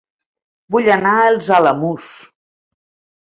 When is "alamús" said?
1.57-2.09